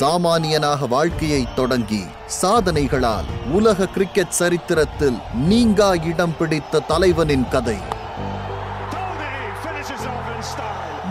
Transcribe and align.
சாமானியனாக 0.00 0.88
வாழ்க்கையை 0.88 1.54
தொடங்கி 1.54 2.04
சாதனைகளால் 2.42 3.28
உலக 3.50 3.86
கிரிக்கெட் 3.86 4.36
சரித்திரத்தில் 4.38 5.18
நீங்கா 5.34 5.94
இடம் 5.94 6.36
பிடித்த 6.38 6.80
தலைவனின் 6.80 7.48
கதை. 7.48 7.76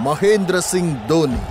மகேந்திர 0.05 0.57
சிங் 0.57 1.05
தோனி. 1.05 1.41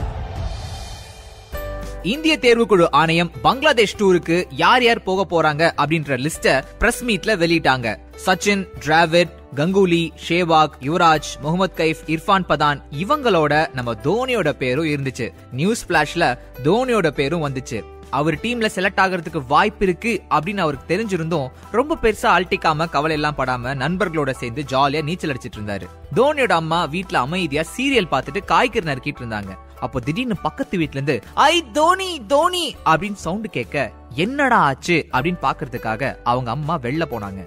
இந்திய 2.02 2.38
தேர்வுக்குழு 2.40 2.86
ஆணையம் 2.90 3.30
பங்களாதேஷ் 3.42 3.96
டூருக்கு 3.96 4.44
யார் 4.50 4.82
யார் 4.82 5.02
போக 5.02 5.26
போறாங்க 5.30 5.72
அப்படின்ற 5.82 6.26
லிஸ்ட 6.26 6.64
பிரஸ் 6.78 7.04
மீட்ல 7.04 7.36
வெளியிட்டாங்க. 7.42 7.96
சச்சின் 8.26 8.64
டிராவிட் 8.86 9.38
கங்குலி 9.54 10.10
ஷேவாக் 10.28 10.70
யுவராஜ் 10.80 11.30
முகமது 11.40 11.84
கைஃப் 11.84 12.08
இர்ஃபான் 12.08 12.44
பதான் 12.48 12.82
இவங்களோட 12.90 13.74
நம்ம 13.74 13.94
தோனியோட 13.94 14.50
பேரும் 14.50 14.84
இருந்துச்சு. 14.84 15.32
நியூஸ் 15.52 15.86
பிளாஷ்ல 15.86 16.38
தோனியோட 16.64 17.10
பேரும் 17.10 17.48
வந்துச்சு. 17.48 17.84
அவர் 18.10 18.34
டீம்ல 18.34 18.68
செலக்ட் 18.74 19.00
ஆகிறதுக்கு 19.00 19.42
வாய்ப்பு 19.48 19.86
இருக்கு 19.86 20.22
அப்படின்னு 20.30 20.58
அவருக்கு 20.58 20.96
தெரிஞ்சிருந்தும் 20.96 21.50
ரொம்ப 21.70 21.98
பெருசா 22.02 22.24
அல்ட்டிக்காம 22.24 22.88
கவலை 22.88 23.16
எல்லாம் 23.16 23.34
படாம 23.38 23.74
நண்பர்களோட 23.74 24.30
சேர்ந்து 24.30 24.64
ஜாலியா 24.68 25.02
நீச்சல் 25.02 25.32
அடிச்சிட்டு 25.32 25.58
இருந்தாரு. 25.58 25.86
தோனியோட 26.16 26.52
அம்மா 26.52 26.86
வீட்டுல 26.86 27.14
அமைதியா 27.14 27.62
சீரியல் 27.76 28.06
பார்த்துட்டு 28.10 28.44
காய்கறி 28.44 28.92
நறுக்கிட்டு 28.92 29.22
இருந்தாங்க. 29.22 29.58
அப்போ 29.80 30.00
திடீர்னு 30.00 30.36
பக்கத்து 30.36 30.78
வீட்ல 30.78 31.00
இருந்து 31.00 31.22
ஐ 31.34 31.64
தோனி 31.72 32.26
தோனி 32.26 32.76
அப்படின்னு 32.84 33.12
சவுண்ட் 33.12 33.50
கேட்க 33.50 33.92
என்னடா 34.14 34.56
ஆச்சு? 34.56 35.06
அப்படின்னு 35.12 35.36
பாக்குறதுக்காக 35.42 36.16
அவங்க 36.24 36.50
அம்மா 36.50 36.78
வெளில 36.78 37.02
போனாங்க. 37.10 37.46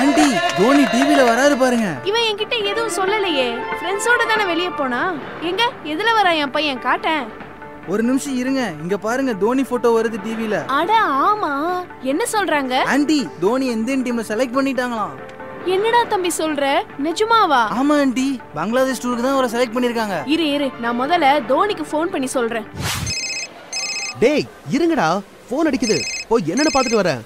ஆண்டி 0.00 0.26
தோனி 0.58 0.84
டிவில 0.92 1.20
வராரு 1.30 1.54
பாருங்க. 1.62 1.88
இவன் 2.04 2.26
என்கிட்ட 2.30 2.54
எதுவும் 2.70 2.94
சொல்லலையே. 2.98 3.46
ஃப்ரெண்ட்ஸோட 3.78 4.22
தானே 4.30 4.44
வெளியே 4.44 4.68
போனா? 4.68 5.00
எங்க? 5.50 5.62
எதுல 5.92 6.12
வரா 6.18 6.32
என் 6.42 6.50
பையன்? 6.50 6.80
காட்டேன். 6.86 7.24
ஒரு 7.92 8.02
நிமிஷம் 8.02 8.36
இருங்க. 8.36 8.60
இங்க 8.82 8.96
பாருங்க 8.96 9.32
தோனி 9.34 9.62
போட்டோ 9.62 9.88
வருது 9.96 10.18
டிவில 10.26 10.58
அட 10.78 10.92
ஆமா. 11.26 11.52
என்ன 12.02 12.24
சொல்றாங்க? 12.32 12.74
ஆண்டி 12.94 13.18
தோனி 13.40 13.66
இந்தியன் 13.66 14.04
டீம்ல 14.06 14.24
செலக்ட் 14.30 14.56
பண்ணிட்டாங்களாம். 14.58 15.14
என்னடா 15.74 16.00
தம்பி 16.12 16.30
சொல்ற? 16.38 16.64
நிஜமாவா? 17.06 17.62
ஆமா 17.80 17.94
ஆண்டி. 18.04 18.28
பங்களாதேஷ் 18.54 19.02
டூருக்கு 19.04 19.26
தான் 19.26 19.36
அவரை 19.36 19.50
செலக்ட் 19.54 19.76
பண்ணிருக்காங்க 19.76 20.16
இரு 20.34 20.46
இரு. 20.52 20.70
நான் 20.80 21.00
முதல்ல 21.00 21.28
தோனிக்கு 21.52 21.86
ஃபோன் 21.92 22.12
பண்ணி 22.14 22.26
சொல்றேன். 22.26 22.66
டேய் 24.18 24.44
இருங்கடா. 24.76 25.08
போன் 25.48 25.66
அடிக்குது. 25.70 25.96
போய் 26.28 26.50
என்னன்னு 26.52 26.74
பாத்துட்டு 26.74 27.02
வரேன் 27.02 27.22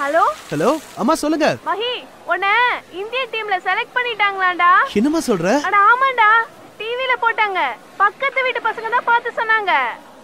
ஹலோ? 0.00 0.22
ஹலோ 0.50 0.68
அம்மா 1.00 1.14
சொல்லுங்க. 1.22 1.46
மஹி 1.68 1.90
உன்ன 2.32 2.46
இந்தியன் 3.00 3.32
டீம்ல 3.32 3.56
செலக்ட் 3.66 3.96
பண்ணிட்டாங்களாடா 3.96 4.70
என்னம்மா 4.98 5.20
சொல்ற? 5.28 5.48
அட 5.68 5.76
ஆமாண்டா. 5.90 6.28
டிவில 6.78 7.14
போட்டாங்க. 7.24 7.60
பக்கத்து 8.02 8.44
வீட்டு 8.46 8.60
பசங்க 8.68 8.90
தான் 8.94 9.08
பார்த்து 9.10 9.30
சொன்னாங்க. 9.40 9.72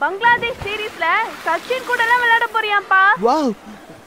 பங்களாதேஷ் 0.02 0.62
சீரீஸ்ல 0.66 1.06
சச்சின் 1.46 1.88
கூட 1.90 2.02
எல்லாம் 2.06 2.22
விளையாட 2.22 2.46
போறியாப்பா 2.56 3.02
வாவ். 3.26 3.50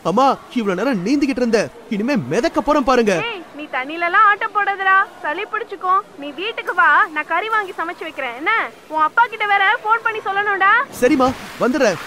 அம்மா 0.10 0.28
இவ்வளவு 0.60 0.78
நேரம் 0.80 1.02
நீந்திக்கிட்டு 1.06 1.44
இருந்த. 1.44 1.62
இனிமே 1.96 2.16
மிதக்க 2.34 2.62
போறேன் 2.68 2.90
பாருங்க. 2.90 3.16
நீ 3.58 3.64
தண்ணில 3.78 4.08
எல்லாம் 4.10 4.28
ஆட்டம் 4.30 4.56
போடாதடா. 4.58 4.98
சளி 5.24 5.44
பிடிச்சுக்கோ. 5.54 5.96
நீ 6.22 6.30
வீட்டுக்கு 6.42 6.76
வா. 6.82 6.92
நான் 7.16 7.30
கறி 7.34 7.50
வாங்கி 7.56 7.76
சமைச்சு 7.80 8.08
வைக்கிறேன். 8.08 8.38
என்ன? 8.42 8.54
உன் 8.94 9.06
அப்பா 9.08 9.26
கிட்ட 9.34 9.48
வேற 9.54 9.66
ஃபோன் 9.84 10.06
பண்ணி 10.08 10.22
சொல்லணும்டா. 10.30 10.72
சரிம்மா 11.02 11.30
வந்துடுறேன். 11.64 12.00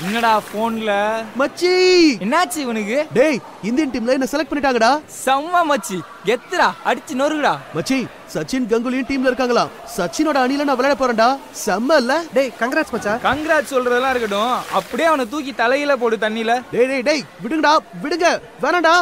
என்னடா 0.00 0.40
போன்ல 0.52 0.90
மச்சி! 1.38 1.72
என்னாச்சு 2.18 2.56
இவனுக்கு? 2.56 2.98
டேய் 3.12 3.38
இந்தியன் 3.62 3.90
டீம்ல 3.90 4.08
என்ன 4.08 4.28
செலக்ட் 4.32 4.50
பண்ணிட்டாங்கடா? 4.50 4.90
செம்ம 5.24 5.64
மச்சி. 5.68 5.98
கெத்துடா 6.24 6.68
அடிச்சு 6.84 7.14
நொறுகுடா 7.14 7.54
மச்சி 7.74 7.98
சச்சின் 8.34 8.66
கங்குலியும் 8.72 9.08
டீம்ல 9.08 9.30
இருக்காங்களா 9.30 9.64
சச்சினோட 9.96 10.38
அணில 10.42 10.64
நான் 10.68 10.78
விளையாட 10.80 10.94
போறேன்டா. 11.00 11.28
செம்ம 11.64 11.96
இல்ல 11.96 12.12
டேய் 12.34 12.52
கங்கராட்ஸ் 12.60 12.94
மச்சா 12.94 13.14
கங்க்ராட் 13.28 13.70
சொல்றதெல்லாம் 13.72 14.12
இருக்கட்டும். 14.14 14.54
அப்படியே 14.72 15.08
அவனை 15.08 15.28
தூக்கி 15.28 15.52
தலையில 15.52 15.96
போடு 15.96 16.16
தண்ணியில. 16.16 16.52
டேய் 16.72 16.86
டேய் 16.86 17.02
டேய் 17.02 17.24
விடுங்கடா 17.42 17.72
விடுங்க. 18.02 18.28
வேணாம்டா. 18.62 18.94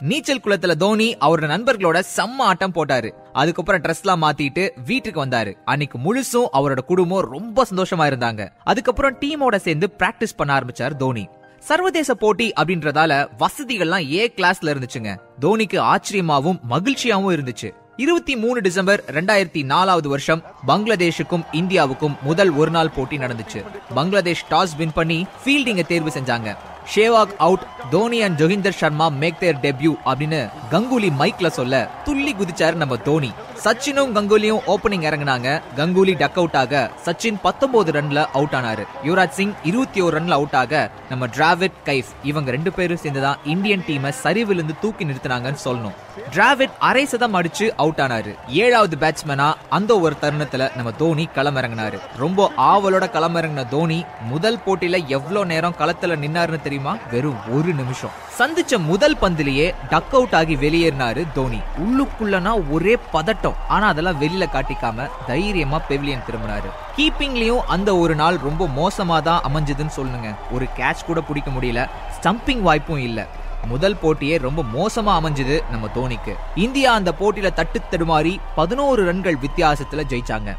நீச்சல் 0.00 0.40
குளத்துல 0.44 0.74
தோனி 0.74 1.16
அவரோட 1.16 1.46
நண்பர்களோட 1.52 2.02
செம்ம 2.16 2.38
ஆட்டம் 2.38 2.74
போட்டாரு. 2.74 3.10
அதுக்கப்புறம் 3.32 3.82
ட்ரெஸ் 3.82 4.02
எல்லாம் 4.02 4.22
மாத்திட்டு 4.22 4.70
வீட்டுக்கு 4.86 5.24
வந்தாரு. 5.24 5.54
அன்னைக்கு 5.64 5.98
முழுசும் 5.98 6.50
அவரோட 6.52 6.80
குடும்பம் 6.80 7.30
ரொம்ப 7.30 7.66
சந்தோஷமா 7.70 8.06
இருந்தாங்க. 8.10 8.48
அதுக்கப்புறம் 8.64 9.16
டீமோட 9.20 9.56
சேர்ந்து 9.56 9.88
பிராக்டிஸ் 9.98 10.36
பண்ண 10.36 10.58
ஆரம்பிச்சார் 10.58 10.96
தோனி. 10.96 11.28
சர்வதேச 11.58 12.14
போட்டி 12.14 12.52
அப்படின்றதால 12.60 13.12
வசதிகள்லாம் 13.38 14.12
ஏ 14.12 14.32
கிளாஸ்ல 14.36 14.72
இருந்துச்சுங்க. 14.74 15.12
தோனிக்கு 15.40 15.78
ஆச்சரியமாவும் 15.92 16.60
மகிழ்ச்சியாவும் 16.70 17.34
இருந்துச்சு. 17.36 17.70
இருபத்தி 17.96 18.36
மூணு 18.36 18.60
டிசம்பர் 18.60 19.04
ரெண்டாயிரத்தி 19.06 19.64
நாலாவது 19.64 20.08
வருஷம் 20.08 20.42
பங்களாதேஷுக்கும் 20.66 21.44
இந்தியாவுக்கும் 21.52 22.16
முதல் 22.22 22.50
ஒரு 22.50 22.70
நாள் 22.70 22.90
போட்டி 22.90 23.18
நடந்துச்சு. 23.18 23.64
பங்களாதேஷ் 23.94 24.44
டாஸ் 24.50 24.76
வின் 24.76 24.92
பண்ணி 24.92 25.26
ஃபீல்டிங்கை 25.44 25.86
தேர்வு 25.86 26.10
செஞ்சாங்க. 26.10 26.56
Sehwag 26.94 27.36
out 27.38 27.88
Dhoni 27.90 28.22
and 28.22 28.42
Joginder 28.42 28.70
Sharma 28.70 29.08
make 29.08 29.40
their 29.40 29.56
debut 29.56 29.94
அப்படின்னு 30.06 30.50
கங்குலி 30.70 31.12
மைக்ல 31.18 31.46
சொல்ல 31.46 31.88
துள்ளி 32.04 32.34
குதிச்சாரு 32.34 32.74
நம்ம 32.74 32.96
தோனி. 32.96 33.32
சச்சினும் 33.64 34.14
கங்குலியும் 34.14 34.60
ஓபனிங் 34.66 35.06
இறங்குனாங்க. 35.08 35.62
கங்குலி 35.76 36.16
டக் 36.16 36.36
அவுட் 36.36 36.56
ஆக 36.56 36.90
சச்சின் 37.04 37.40
19 37.44 37.92
ரன்ல 37.92 38.26
அவுட் 38.32 38.52
ஆனாரு. 38.52 38.86
யுவராஜ் 39.04 39.28
சிங் 39.28 39.52
இருபத்தி 39.62 40.00
ஒரு 40.00 40.22
ரன்ல 40.22 40.30
அவுட் 40.30 40.54
ஆக 40.54 40.90
நம்ம 41.08 41.26
டிராவிட் 41.26 41.72
கைஃப் 41.84 42.04
இவங்க 42.22 42.50
ரெண்டு 42.50 42.72
பேரும் 42.72 42.96
சேர்ந்துதான் 42.96 43.38
இந்தியன் 43.44 43.84
டீமை 43.88 44.12
சரிவிலிருந்து 44.22 44.78
தூக்கி 44.80 45.04
நிறுத்தினாங்கன்னு 45.04 45.56
சொல்லணும். 45.64 45.94
டிராவிட் 46.32 46.70
அரை 46.78 47.06
சதம் 47.06 47.34
அடிச்சு 47.34 47.70
அவுட் 47.76 47.98
ஆனாரு. 47.98 48.34
ஏழாவது 48.48 48.96
பேட்ஸ்மேனா 49.00 49.54
அந்த 49.70 50.00
ஒரு 50.00 50.16
தருணத்துல 50.22 50.76
நம்ம 50.76 50.90
தோனி 50.90 51.28
களமிறங்கினாரு. 51.34 52.00
ரொம்ப 52.16 52.52
ஆவலோட 52.56 53.06
களமிறங்கின 53.10 53.68
தோனி 53.68 54.04
முதல் 54.28 54.58
போட்டியில 54.66 55.06
எவ்வளவு 55.06 55.46
நேரம் 55.46 55.74
களத்துல 55.78 56.16
நின்னாருன்னு 56.16 56.62
தெரியுமா? 56.74 56.98
வெறும் 57.10 57.52
ஒரு 57.52 57.74
நிமிஷம். 57.74 58.10
சந்திச்ச 58.38 58.84
முதல் 58.84 59.16
பந்திலேயே 59.22 59.74
டக் 59.88 60.14
அவுட் 60.14 60.34
ஆகி 60.34 60.56
வெளியேறினாரு 60.56 61.26
தோனி. 61.32 61.60
உள்ளுக்குள்ளனா 61.78 62.70
ஒரே 62.70 62.98
பதட்டம். 63.12 63.54
ஆனா 63.68 63.86
அதெல்லாம் 63.86 64.22
வெளியில 64.22 64.44
காட்டிக்காம 64.52 65.10
தைரியமா 65.26 65.80
பெவிலியன் 65.88 66.22
திரும்பினாரு. 66.22 66.70
கீப்பிங்லயும் 66.96 67.60
அந்த 67.60 67.96
ஒரு 67.96 68.14
நாள் 68.14 68.36
ரொம்ப 68.36 68.66
மோசமா 68.66 69.22
தான் 69.22 69.40
அமைஞ்சதுன்னு 69.42 69.86
சொல்லுங்க. 69.86 70.34
ஒரு 70.50 70.68
கேட்ச் 70.76 71.04
கூட 71.06 71.20
பிடிக்க 71.20 71.50
முடியல. 71.50 71.88
ஸ்டம்பிங் 72.20 72.60
வாய்ப்பும் 72.60 72.98
இல்ல. 72.98 73.26
முதல் 73.66 73.96
போட்டியே 74.02 74.38
ரொம்ப 74.38 74.62
மோசமா 74.62 75.08
அமைஞ்சது 75.08 75.62
நம்ம 75.70 75.88
தோனிக்கு. 75.94 76.36
இந்தியா 76.54 76.92
அந்த 76.92 77.14
போட்டியில 77.20 77.52
தட்டு 77.52 77.80
தடுமாறி 77.90 78.38
பதினோரு 78.54 79.04
ரன்கள் 79.04 79.36
வித்தியாசத்துல 79.36 80.02
ஜெயிச்சாங்க. 80.08 80.56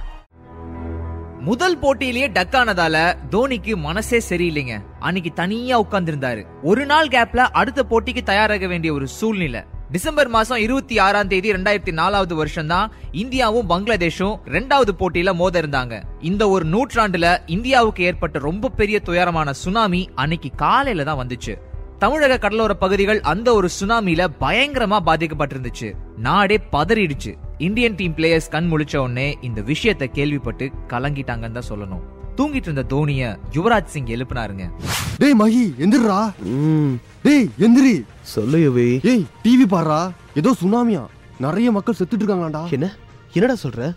முதல் 1.45 1.79
போட்டியிலேயே 1.79 2.27
டக் 2.27 2.55
ஆனதால 2.55 3.15
தோனிக்கு 3.31 3.75
மனசே 3.75 4.21
சரியில்லைங்க. 4.29 4.81
அன்னைக்கு 4.99 5.33
தனியா 5.33 5.81
உட்கார்ந்திருந்தாரு. 5.81 6.45
ஒரு 6.63 6.85
நாள் 6.85 7.07
கேப்ல 7.07 7.37
அடுத்த 7.37 7.85
போட்டிக்கு 7.89 8.23
தயாராக 8.23 8.67
வேண்டிய 8.67 8.93
ஒரு 8.93 9.07
சூழ்நிலை. 9.07 9.61
டிசம்பர் 9.91 10.27
மாசம் 10.27 10.57
இருபத்தி 10.57 10.99
ஆறாம் 10.99 11.27
தேதி 11.27 11.51
ரெண்டாயிரத்தி 11.51 11.91
நாலாவது 11.91 12.35
வருஷம் 12.35 12.67
தான் 12.67 12.91
இந்தியாவும் 13.11 13.69
பங்களாதேஷும் 13.69 14.39
ரெண்டாவது 14.45 14.89
போட்டியில 14.99 15.33
மோத 15.33 15.61
இருந்தாங்க 15.61 16.03
இந்த 16.21 16.49
ஒரு 16.49 16.65
நூற்றாண்டுல 16.65 17.37
இந்தியாவுக்கு 17.45 18.03
ஏற்பட்ட 18.03 18.39
ரொம்ப 18.39 18.69
பெரிய 18.69 18.99
துயரமான 18.99 19.53
சுனாமி 19.53 20.09
அன்னைக்கு 20.15 20.49
காலையில 20.55 21.03
தான் 21.03 21.27
வந்துச்சு. 21.27 21.55
தமிழக 21.99 22.37
கடலோர 22.37 22.73
பகுதிகள் 22.73 23.21
அந்த 23.21 23.53
ஒரு 23.53 23.69
சுனாமில 23.79 24.27
பயங்கரமா 24.39 24.99
பாதிக்கப்பட்டிருந்துச்சு. 25.05 25.93
நாடே 26.17 26.59
பதறிடுச்சு. 26.71 27.33
இந்தியன் 27.59 27.95
டீம் 27.99 28.15
பிளேயர்ஸ் 28.15 28.49
கண் 28.53 28.65
முழிச்ச 28.71 28.95
உடனே 28.97 29.25
இந்த 29.47 29.59
விஷயத்தை 29.69 30.07
கேள்விப்பட்டு 30.17 30.65
கலங்கிட்டாங்கன்னு 30.93 31.57
தான் 31.57 31.69
சொல்லணும். 31.69 32.01
தூங்கிட்டு 32.37 32.67
இருந்த 32.69 32.83
தோனிய 32.93 33.23
யுவராஜ் 33.55 33.91
சிங் 33.93 34.09
எழுப்பினாருங்க. 34.15 34.65
டேய் 35.21 35.35
மகி 35.41 35.63
எந்திரா. 35.83 36.17
டேய் 37.25 37.47
எந்திரி. 37.65 37.93
சொல்லு 38.33 38.59
யுவி. 38.65 38.87
ஏய் 39.11 39.23
டிவி 39.45 39.67
பாருடா 39.73 39.99
ஏதோ 40.41 40.53
சுனாமியா. 40.61 41.03
நிறைய 41.45 41.71
மக்கள் 41.77 41.97
செத்துட்டு 41.99 42.23
இருக்காங்களாடா 42.23 42.63
என்ன? 42.77 42.89
என்னடா 43.37 43.55
சொல்ற? 43.63 43.87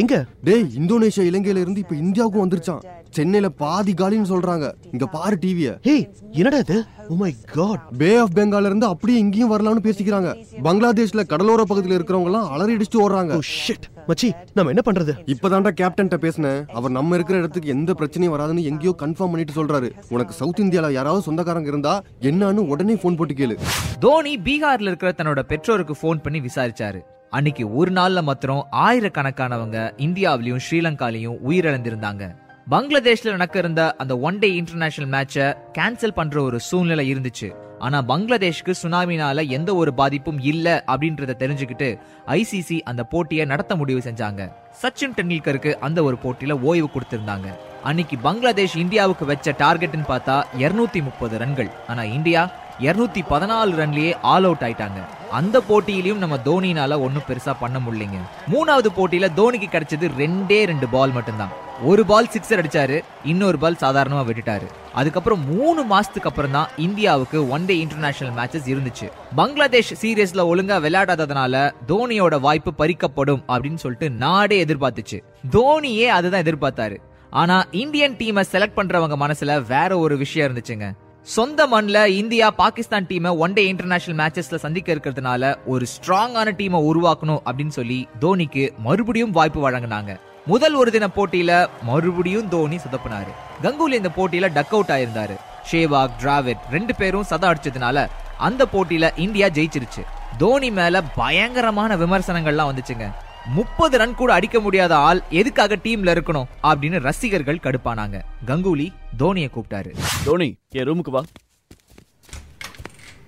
எங்க? 0.00 0.14
டேய் 0.46 0.64
இந்தோனேஷியா 0.80 1.26
இலங்கையில 1.30 1.62
இருந்து 1.64 1.82
இப்ப 1.84 1.96
இந்தியாவுக்கும் 2.04 2.44
வந்துருச்சான் 2.44 2.82
சென்னையில 3.18 3.48
பாதி 3.62 3.92
காலின்னு 4.00 4.32
சொல்றாங்க. 4.34 4.66
இங்க 4.92 5.06
பாரு 5.16 5.38
டிவிய 5.44 5.68
ஹேய் 5.88 6.06
என்னடா 6.40 6.58
இது? 6.66 6.78
மை 7.08 7.36
காட் 7.52 7.80
பே 7.98 8.16
ஆஃப் 8.16 8.32
பெங்கால்ல 8.34 8.64
இருந்து 8.64 8.86
அப்படியே 8.86 9.18
இங்கேயும் 9.18 9.52
வரலாம்னு 9.52 9.84
பேசிக்கிறாங்க. 9.86 10.44
பங்களாதேஷ்ல 10.62 11.26
கடலோர 11.26 11.64
பகுதியில் 11.64 12.02
இருக்கிறவங்க 12.02 12.24
எல்லாம் 12.24 12.50
அலறி 12.50 12.76
அடிச்சுட்டு 12.76 13.02
ஓடுறாங்க 13.04 13.38
ஷிட் 13.66 13.86
மச்சி 14.08 14.32
நம்ம 14.54 14.70
என்ன 14.70 14.82
பண்றது? 14.84 15.12
இப்பதான்டா 15.26 15.70
கேப்டன்ட்ட 15.80 16.14
பேசினேன். 16.14 16.66
அவர் 16.66 16.90
நம்ம 16.90 17.14
இருக்கிற 17.14 17.38
இடத்துக்கு 17.38 17.68
எந்த 17.68 17.94
பிரச்சனையும் 17.98 18.34
வராதுன்னு 18.34 18.62
எங்கேயோ 18.62 18.94
கன்ஃபார்ம் 18.98 19.32
பண்ணிட்டு 19.32 19.64
சொல்றாரு. 19.64 19.90
உனக்கு 20.08 20.32
சவுத் 20.32 20.58
இந்தியால 20.58 20.92
யாராவது 20.92 21.22
சொந்தக்காரங்க 21.22 21.68
இருந்தா 21.68 22.02
என்னன்னு 22.20 22.56
உடனே 22.56 22.94
ஃபோன் 22.94 23.16
போட்டு 23.16 23.34
கேளு. 23.34 23.56
தோனி 24.00 24.38
பீகார்ல 24.38 24.80
இருக்கிற 24.80 25.14
தன்னோட 25.16 25.42
பெற்றோருக்கு 25.42 25.96
ஃபோன் 26.02 26.22
பண்ணி 26.22 26.40
விசாரிச்சாரு. 26.40 27.00
அன்னைக்கு 27.30 27.74
ஒரு 27.74 27.90
நாள்ல 27.90 28.22
மாத்திரம் 28.22 28.66
ஆயிரக்கணக்கானவங்க 28.72 29.92
இந்தியாவிலயும் 29.96 30.60
ஸ்ரீலங்காலையும் 30.70 31.36
உயிரிழந்திருந்தாங்க. 31.48 32.34
பங்களாதேஷ்ல 32.72 33.30
நடக்க 33.34 33.56
இருந்த 33.58 33.82
அந்த 34.02 34.18
ஒன் 34.28 34.38
டே 34.38 34.48
இன்டர்நேஷனல் 34.60 35.10
மேட்ச 35.12 35.36
கேன்சல் 35.76 36.14
பண்ற 36.16 36.42
ஒரு 36.42 36.60
சூழ்நிலை 36.60 37.04
இருந்துச்சு. 37.12 37.48
ஆனா 37.78 37.98
பங்களாதேஷ்க்கு 38.10 38.72
சுனாமினால 38.82 39.44
எந்த 39.56 39.70
ஒரு 39.74 39.90
பாதிப்பும் 40.00 40.40
இல்ல 40.50 40.66
அப்படின்றத 40.92 41.36
தெரிஞ்சுக்கிட்டு 41.42 41.88
ஐசிசி 42.36 42.80
அந்த 42.90 43.02
போட்டியை 43.12 43.44
நடத்த 43.52 43.76
முடிவு 43.80 44.00
செஞ்சாங்க. 44.08 44.40
சச்சின் 44.80 45.14
டெண்டுல்கருக்கு 45.18 45.72
அந்த 45.86 46.02
ஒரு 46.08 46.18
போட்டியில 46.24 46.56
ஓய்வு 46.70 46.88
கொடுத்திருந்தாங்க. 46.94 47.46
அன்னைக்கு 47.82 48.18
பங்களாதேஷ் 48.26 48.76
இந்தியாவுக்கு 48.84 49.26
வச்ச 49.30 49.54
டார்கெட்னு 49.62 50.08
பார்த்தா 50.10 50.36
230 50.64 51.02
முப்பது 51.08 51.38
ரன்கள். 51.44 51.70
ஆனா 51.88 52.04
இந்தியா 52.16 52.42
214 52.88 53.24
பதினாலு 53.32 53.72
ரன்லயே 53.82 54.12
ஆல் 54.32 54.48
அவுட் 54.50 54.66
ஆயிட்டாங்க. 54.68 55.00
அந்த 55.40 55.62
போட்டியிலயும் 55.70 56.22
நம்ம 56.24 56.38
தோனினால 56.50 57.00
ஒன்னும் 57.06 57.26
பெருசா 57.30 57.54
பண்ண 57.62 57.78
முடியலைங்க. 57.86 58.20
மூணாவது 58.54 58.92
போட்டியில 58.98 59.30
தோனிக்கு 59.40 59.70
கிடைச்சது 59.76 60.08
ரெண்டே 60.22 60.60
ரெண்டு 60.72 60.88
பால் 60.96 61.16
மட்டும்தான். 61.18 61.54
ஒரு 61.84 62.06
பால் 62.06 62.28
சிக்ஸர் 62.32 62.52
அடிச்சாரு 62.52 63.00
இன்னொரு 63.24 63.58
பால் 63.58 63.76
சாதாரணமா 63.80 64.30
விட்டுட்டாரு. 64.30 64.66
அதுக்கப்புறம் 64.94 65.56
மூணு 65.56 65.84
மாசத்துக்கு 65.84 66.24
அப்புறம் 66.24 66.50
தான் 66.50 66.68
இந்தியாவுக்கு 66.76 67.48
ஒன் 67.48 67.64
டே 67.64 67.78
இன்டர்நேஷனல் 67.78 68.44
மேட்சஸ் 68.44 68.66
இருந்துச்சு. 68.66 69.10
பங்களாதேஷ் 69.36 70.04
சீரியஸ்ல 70.04 70.38
ஒழுங்கா 70.38 70.78
விளையாடாததுனால 70.86 71.72
தோனியோட 71.88 72.40
வாய்ப்பு 72.40 72.72
பறிக்கப்படும் 72.78 73.42
அப்படின்னு 73.48 73.74
சொல்லிட்டு 73.74 74.10
நாடே 74.10 74.64
எதிர்பார்த்துச்சு. 74.64 75.22
தோனியே 75.50 76.06
அதுதான் 76.06 76.42
எதிர்பார்த்தாரு. 76.42 76.96
ஆனா 77.30 77.66
இந்தியன் 77.70 78.14
டீமை 78.14 78.42
செலக்ட் 78.52 78.76
பண்றவங்க 78.76 79.16
மனசுல 79.20 79.66
வேற 79.66 79.98
ஒரு 79.98 80.16
விஷயம் 80.16 80.56
இருந்துச்சுங்க. 80.56 80.92
சொந்த 81.22 81.66
மண்ல 81.66 82.06
இந்தியா 82.06 82.50
பாகிஸ்தான் 82.50 83.06
டீமை 83.06 83.36
ஒன் 83.36 83.52
டே 83.52 83.66
இன்டர்நேஷனல் 83.66 84.26
மேட்சஸ்ல 84.26 84.54
சந்திக்க 84.54 84.94
இருக்கிறதுனால 84.94 85.56
ஒரு 85.66 85.86
ஸ்ட்ராங்கான 85.86 86.52
டீமை 86.52 86.90
உருவாக்கணும் 86.90 87.42
அப்படின்னு 87.44 87.68
சொல்லி 87.68 88.08
தோனிக்கு 88.20 88.76
மறுபடியும் 88.76 89.30
வாய்ப்பு 89.30 89.70
வழங்கினாங்க. 89.70 90.20
முதல் 90.48 90.74
ஒரு 90.74 90.90
தின 90.90 91.06
போட்டியில 91.06 91.68
மறுபடியும் 91.82 92.48
தோனி 92.48 92.76
சொதப்பினாரு. 92.76 93.32
கங்குலி 93.62 93.92
இந்த 93.92 94.10
போட்டியில 94.16 94.48
டக் 94.52 94.70
அவுட் 94.70 94.88
ஆயிருந்தாரு. 94.88 95.36
ஷேவாக் 95.70 96.14
டிராவிட் 96.20 96.62
ரெண்டு 96.70 96.94
பேரும் 96.94 97.22
சதம் 97.22 97.50
அடிச்சதுனால 97.52 98.08
அந்த 98.38 98.66
போட்டியில 98.72 99.18
இந்தியா 99.18 99.46
ஜெயிச்சிருச்சு. 99.46 100.02
தோனி 100.38 100.70
மேல 100.70 101.02
பயங்கரமான 101.02 101.96
விமர்சனங்கள்லாம் 101.96 102.70
வந்துச்சுங்க. 102.70 103.12
முப்பது 103.46 103.98
ரன் 103.98 104.14
கூட 104.14 104.32
அடிக்க 104.32 104.60
முடியாத 104.60 104.96
ஆள் 104.96 105.22
எதுக்காக 105.30 105.76
டீம்ல 105.76 106.14
இருக்கணும் 106.16 106.48
அப்படின்னு 106.62 107.00
ரசிகர்கள் 107.00 107.62
கடுப்பானாங்க. 107.62 108.20
கங்குலி 108.46 108.88
தோனியை 109.18 109.50
கூப்பிட்டாரு. 109.50 109.94
தோனி 110.24 110.58
என் 110.68 110.88
ரூமுக்கு 110.88 111.10
வா. 111.10 111.22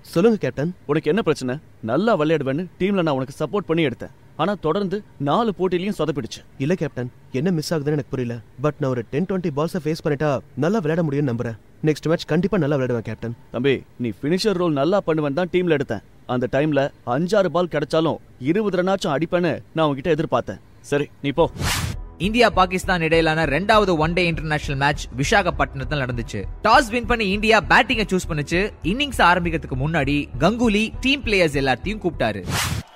சொல்லுங்க 0.01 0.37
கேப்டன் 0.37 0.75
உனக்கு 0.85 1.09
என்ன 1.09 1.21
பிரச்சனை? 1.21 1.59
நல்லா 1.81 2.19
விளையாடுவேன்னு 2.19 2.65
டீம்ல 2.79 3.01
நான் 3.01 3.15
உனக்கு 3.15 3.45
சப்போர்ட் 3.45 3.69
பண்ணி 3.69 3.85
எடுத்தேன். 3.85 4.11
ஆனா 4.41 4.53
தொடர்ந்து 4.65 4.97
நாலு 5.29 5.51
போட்டிலையும் 5.57 5.97
சொதப்பிடுச்சு. 5.99 6.39
இல்ல 6.63 6.73
கேப்டன் 6.81 7.09
என்ன 7.39 7.51
மிஸ் 7.57 7.71
ஆகுதுன்னு 7.73 7.97
எனக்கு 7.97 8.13
புரியல. 8.13 8.35
பட் 8.65 8.77
நான் 8.81 8.91
ஒரு 8.93 9.03
டென் 9.13 9.27
டுவெண்ட்டி 9.29 9.51
பால்ஸை 9.57 9.81
ஃபேஸ் 9.85 10.03
பண்ணிட்டா 10.05 10.29
நல்லா 10.63 10.79
விளையாட 10.85 11.03
முடியும்னு 11.07 11.31
நம்புறேன். 11.31 11.57
நெக்ஸ்ட் 11.87 12.07
மேட்ச் 12.09 12.25
கண்டிப்பா 12.31 12.57
நல்லா 12.63 12.77
விளையாடுவேன் 12.79 13.07
கேப்டன் 13.09 13.35
தம்பி 13.53 13.75
நீ 14.03 14.09
ஃபினிஷர் 14.19 14.59
ரோல் 14.61 14.75
நல்லா 14.81 14.97
பண்ணுவேன் 15.07 15.37
தான் 15.39 15.51
டீம்ல 15.53 15.77
எடுத்தேன். 15.77 16.03
அந்த 16.33 16.47
டைம்ல 16.55 16.81
அஞ்சாறு 17.15 17.49
பால் 17.55 17.71
கிடைச்சாலும் 17.75 18.19
இருபது 18.49 18.77
ரன்னாச்சும் 18.79 19.13
அடிப்பேன்னு 19.15 19.53
நான் 19.77 19.87
உன்கிட்ட 19.89 20.11
எதிர்பார்த்தேன். 20.17 20.61
சரி 20.91 21.07
நீ 21.25 21.31
போ. 21.39 21.45
இந்தியா 22.27 22.47
பாகிஸ்தான் 22.57 23.03
இடையிலான 23.07 23.45
ரெண்டாவது 23.55 23.91
ஒன் 24.03 24.15
டே 24.17 24.23
இன்டர்நேஷனல் 24.31 24.79
மேட்ச் 24.83 25.05
விசாகப்பட்டினத்தில் 25.21 26.01
நடந்துச்சு. 26.03 26.39
டாஸ் 26.65 26.91
வின் 26.95 27.09
பண்ணி 27.11 27.27
இந்தியா 27.35 27.59
பேட்டிங்கை 27.71 28.05
சூஸ் 28.11 28.29
பண்ணுச்சு. 28.31 28.59
இன்னிங்ஸ் 28.91 29.21
ஆரம்பிக்கிறதுக்கு 29.31 29.77
முன்னாடி 29.83 30.17
கங்குலி 30.43 30.83
டீம் 31.05 31.23
பிளேயர்ஸ் 31.27 31.59
எல்லாத்தையும் 31.63 32.01
கூப்பிட்டாரு. 32.05 32.43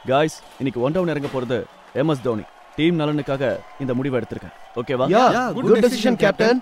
காய்ஸ் 0.09 0.35
இன்னைக்கு 0.59 0.81
ஒன் 0.85 0.95
டவுன் 0.95 1.11
இறங்க 1.13 1.29
போறது 1.33 1.57
எம் 2.01 2.11
எஸ் 2.13 2.25
தோனி 2.27 2.43
டீம் 2.75 2.99
நலனுக்காக 2.99 3.43
இந்த 3.83 3.91
முடிவை 3.93 4.15
எடுத்திருக்கேன் 4.19 4.55
ஓகேவா 4.79 5.05
யா 5.13 5.43
குட் 5.57 5.85
டெசிஷன் 5.85 6.19
கேப்டன் 6.23 6.59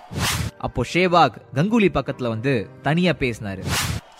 அப்போ 0.68 0.81
ஷேவாக் 0.94 1.38
கங்குலி 1.57 1.90
பக்கத்துல 1.98 2.28
வந்து 2.34 2.54
தனியா 2.88 3.13
பேசினாரு. 3.24 3.63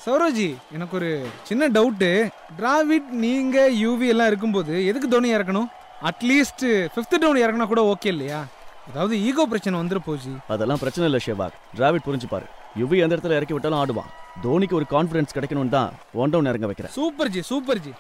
சௌரஜி 0.06 0.48
எனக்கு 0.75 0.96
ஒரு 1.00 1.12
சின்ன 1.50 1.70
டவுட்டு 1.75 2.10
டிராவிட் 2.58 3.10
நீங்க 3.25 3.58
யூவி 3.84 4.08
எல்லாம் 4.14 4.28
இருக்கும்போது 4.28 4.74
எதுக்கு 4.90 5.08
தோனி 5.08 5.30
இறக்கணும்? 5.36 5.70
அட்லீஸ்ட் 6.10 6.66
ஃபிஃப்த் 6.94 7.16
டவுன் 7.24 7.42
இறக்கினா 7.44 7.68
கூட 7.68 7.84
ஓகே 7.94 8.10
இல்லையா? 8.16 8.42
அதாவது 8.90 9.16
ஈகோ 9.28 9.46
பிரச்சனை 9.46 9.75
வந்துரு 9.80 10.02
போச்சு. 10.08 10.34
அதெல்லாம் 10.54 10.81
பிரச்சனை 10.84 11.08
இல்ல 11.10 11.22
ஷேவாக். 11.28 11.56
டிராவிட் 11.78 12.08
புரிஞ்சுப்பாரு. 12.08 12.48
யுவி 12.81 12.98
எந்த 13.06 13.16
இடத்துல 13.16 13.38
இறக்கி 13.38 13.54
விட்டாலும் 13.54 13.80
ஆடுவான். 13.81 14.12
தோனிக்கு 14.44 14.78
ஒரு 14.78 14.86
கான்ஃபிடன்ஸ் 14.92 15.34
கிடைக்கணும்னு 15.36 15.74
தான் 15.74 15.90
ஒன் 16.22 16.30
டவுன் 16.30 16.48
இறங்க 16.52 16.68
வைக்கிறேன் 16.70 16.94
சூப்பர் 16.96 17.30
ஜி 17.34 17.42
சூப்பர் 17.50 17.81
ஜி 17.84 17.92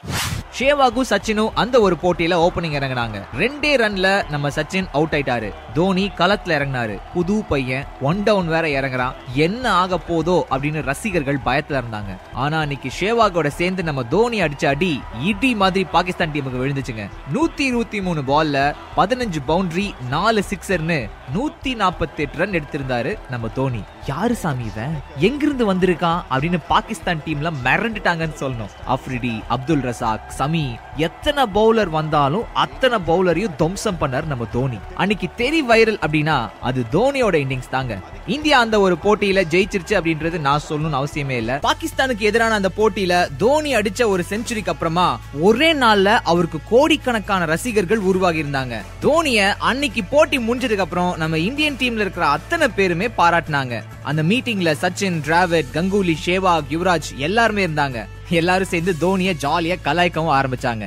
ஷேவாகும் 0.57 1.07
சச்சினும் 1.09 1.51
அந்த 1.61 1.75
ஒரு 1.85 1.95
போட்டியில 2.01 2.33
ஓபனிங் 2.45 2.75
இறங்குனாங்க. 2.79 3.19
ரெண்டே 3.41 3.71
ரன்ல 3.81 4.07
நம்ம 4.29 4.49
சச்சின் 4.49 4.87
அவுட் 4.91 5.13
ஆயிட்டாரு. 5.17 5.49
தோனி 5.73 6.05
களத்துல 6.17 6.55
இறங்கினாரு. 6.57 6.95
புது 7.13 7.43
பையன் 7.51 7.85
ஒன் 8.01 8.23
டவுன் 8.23 8.47
வேற 8.47 8.67
இறங்குறான். 8.79 9.15
என்ன 9.45 9.71
ஆக 9.71 9.99
போதோ 10.09 10.37
அப்படின்னு 10.53 10.81
ரசிகர்கள் 10.89 11.39
பயத்துல 11.45 11.81
இருந்தாங்க. 11.81 12.13
ஆனா 12.33 12.61
இன்னைக்கு 12.61 12.91
ஷேவாகோட 12.99 13.47
சேர்ந்து 13.47 13.83
நம்ம 13.83 14.03
தோனி 14.03 14.41
அடிச்ச 14.41 14.65
அடி 14.65 15.01
இடி 15.31 15.55
மாதிரி 15.55 15.83
பாகிஸ்தான் 15.95 16.33
டீமுக்கு 16.33 16.63
விழுந்துச்சுங்க. 16.63 17.05
நூத்தி 17.33 17.65
இருபத்தி 17.71 18.01
மூணு 18.01 18.23
பால்ல 18.31 18.75
பதினஞ்சு 18.97 19.41
பவுண்டரி 19.47 19.87
நாலு 20.09 20.43
சிக்ஸர்னு 20.49 20.99
நூத்தி 21.35 21.71
நாற்பத்தி 21.73 22.17
எட்டு 22.17 22.37
ரன் 22.37 22.51
எடுத்திருந்தாரு 22.51 23.17
நம்ம 23.29 23.47
தோனி. 23.47 23.83
யாரு 24.07 24.35
சாமி 24.35 24.65
இவன்? 24.65 25.01
எங்கிருந்து 25.17 25.73
வந்திருக்கான் 25.73 26.21
அப்படின்னு 26.31 26.59
பாகிஸ்தான் 26.67 27.21
டீம்ல 27.25 27.51
மிரண்டுட்டாங்கன்னு 27.63 28.35
சொல்லணும். 28.39 28.71
அஃப்ரிடி 28.87 29.43
அப்துல் 29.47 29.81
ரசாக் 29.81 30.33
சமி 30.37 30.79
எத்தனை 30.97 31.43
பவுலர் 31.53 31.89
வந்தாலும் 31.89 32.43
அத்தனை 32.53 32.99
பவுலரையும் 33.07 33.55
துவம்சம் 33.55 33.97
பண்ணார் 33.99 34.25
நம்ம 34.25 34.45
தோனி. 34.45 34.79
அன்னைக்கு 34.95 35.29
தெரி 35.35 35.63
வைரல் 35.63 36.01
அப்படின்னா 36.07 36.49
அது 36.61 36.85
தோனியோட 36.91 37.33
இன்னிங்ஸ் 37.33 37.69
தாங்க. 37.69 37.99
இந்தியா 38.27 38.59
அந்த 38.59 38.79
ஒரு 38.79 38.97
போட்டியில 39.03 39.43
ஜெயிச்சிருச்சு 39.53 39.89
அப்படின்றது 39.89 40.39
நான் 40.39 40.59
சொல்லணும்னு 40.69 41.03
அவசியமே 41.03 41.29
இல்ல. 41.29 41.59
பாகிஸ்தானுக்கு 41.63 42.19
எதிரான 42.19 42.53
அந்த 42.53 42.69
போட்டியில 42.77 43.27
தோனி 43.37 43.75
அடிச்ச 43.75 44.07
ஒரு 44.07 44.25
செஞ்சுரிக்கு 44.29 44.69
அப்புறமா 44.69 45.19
ஒரே 45.41 45.73
நாள்ல 45.73 46.19
அவருக்கு 46.23 46.59
கோடிக்கணக்கான 46.69 47.45
ரசிகர்கள் 47.45 47.97
உருவாகி 47.97 48.43
இருந்தாங்க 48.43 48.81
தோனிய 48.99 49.55
அன்னைக்கு 49.59 50.03
போட்டி 50.03 50.37
முடிஞ்சதுக்கு 50.37 50.77
அப்புறம் 50.77 51.12
நம்ம 51.17 51.37
இந்தியன் 51.37 51.77
டீம்ல 51.79 52.03
இருக்கிற 52.05 52.25
அத்தனை 52.27 52.67
பேருமே 52.67 53.07
பாராட்டினாங்க. 53.17 53.83
அந்த 54.03 54.23
மீட்டிங்ல 54.23 54.71
சச்சின் 54.81 55.17
டிராவிட் 55.27 55.73
கங்குலி 55.73 56.15
ஷேவாக் 56.25 56.71
யுவராஜ் 56.75 57.09
எல்லாருமே 57.17 57.67
இருந்தாங்க. 57.67 58.05
எல்லாரும் 58.29 58.67
சேர்ந்து 58.67 58.93
தோனிய 58.97 59.33
ஜாலியா 59.43 59.75
கலாய்க்கவும் 59.85 60.35
ஆரம்பிச்சாங்க. 60.39 60.85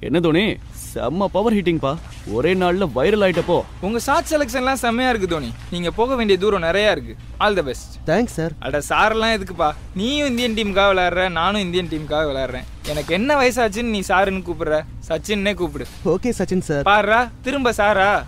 என்ன 0.00 0.20
தோனி? 0.20 0.56
செம்ம 0.94 1.24
பவர் 1.24 1.54
ஹிட்டிங் 1.54 1.78
பா. 1.78 1.98
ஒரே 2.30 2.54
நாள்ல 2.54 2.84
வைரல் 2.94 3.24
ஆயிட்டப்போ. 3.26 3.62
உங்க 3.80 3.98
ஷார்ட் 3.98 4.30
செலெக்ஷன்லாம் 4.30 4.82
செம்மையா 4.84 5.10
இருக்கு 5.10 5.28
தோனி. 5.28 5.52
நீங்க 5.70 5.90
போக 5.90 6.14
வேண்டிய 6.14 6.38
தூரம் 6.38 6.60
நிறைய 6.60 6.90
இருக்கு. 6.90 7.16
All 7.38 7.54
the 7.54 7.62
best 7.62 7.94
thanks 8.10 8.36
sir 8.38 8.52
அட 8.58 8.82
சாரெல்லாம் 8.88 9.34
எதுக்குப்பா? 9.36 9.70
நீயும் 9.94 10.28
இந்தியன் 10.28 10.56
டீமுக்காக 10.58 10.88
விளையாடுற 10.92 11.30
நானும் 11.30 11.60
இந்தியன் 11.60 11.90
டீமுக்காக 11.92 12.24
விளையாடுறேன். 12.30 12.66
எனக்கு 12.88 13.14
என்ன 13.14 13.34
வயசாச்சுன்னு 13.40 13.94
நீ 13.96 14.00
சாருன்னு 14.08 14.46
கூப்பிடுற. 14.48 14.78
சச்சின்னே 15.08 15.54
கூப்பிடு. 15.54 15.86
ஓகே 16.04 16.32
சச்சின் 16.38 16.66
சார் 16.70 16.82
பாருடா 16.82 17.28
திரும்ப 17.42 17.72
சாரா 17.72 18.24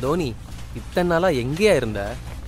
தோனி 0.00 0.34
இத்தனை 0.80 1.08
நாளா 1.12 1.28
எங்கேயா 1.42 1.74
இருந்த? 1.80 2.00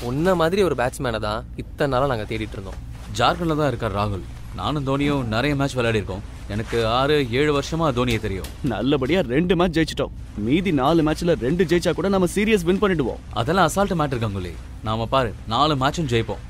உன்ன 0.09 0.35
மாதிரி 0.41 0.61
ஒரு 0.69 0.75
பேட்ஸ்மேனை 0.81 1.21
தான் 1.29 1.41
இத்தனை 1.63 1.91
நாளா 1.93 2.11
நாங்க 2.13 2.27
தேடிட்டு 2.31 2.57
இருந்தோம். 2.57 2.79
ஜார்க்கண்ட்ல 3.19 3.61
தான் 3.61 3.71
இருக்கார் 3.73 3.97
ராகுல். 4.01 4.27
நானும் 4.59 4.87
தோனியும் 4.87 5.27
நிறைய 5.35 5.55
மேட்ச் 5.59 5.77
விளையாடிருக்கோம் 5.79 6.23
எனக்கு 6.55 6.79
ஆறு 6.99 7.17
ஏழு 7.41 7.51
வருஷமா 7.57 7.87
தோனியை 7.99 8.21
தெரியும். 8.25 8.49
நல்லபடியா 8.73 9.21
ரெண்டு 9.35 9.55
மேட்ச் 9.61 9.77
ஜெயிச்சிட்டோம். 9.79 10.15
மீதி 10.47 10.73
நாலு 10.81 11.01
மேட்ச்ல 11.09 11.35
ரெண்டு 11.47 11.65
ஜெயிச்சா 11.71 11.93
கூட 11.99 12.09
நம்ம 12.15 12.29
சீரியஸ் 12.35 12.67
வின் 12.69 12.83
பண்ணிடுவோம். 12.83 13.21
அதெல்லாம் 13.41 13.69
அசால்ட் 13.71 13.99
மேட்டர் 14.01 14.23
கங்குலி. 14.25 14.53
நாம 14.89 15.07
பாரு 15.15 15.33
நாலு 15.55 15.75
மேட்சும் 15.85 16.11
ஜெயிப்போம். 16.15 16.43